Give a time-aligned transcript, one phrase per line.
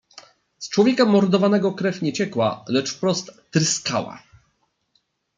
[0.57, 4.23] "Z człowieka mordowanego krew nie ciekła, lecz wprost tryskała."